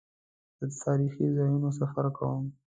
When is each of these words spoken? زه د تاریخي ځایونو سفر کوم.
زه 0.59 0.65
د 0.71 0.73
تاریخي 0.83 1.25
ځایونو 1.35 1.69
سفر 1.79 2.05
کوم. 2.17 2.45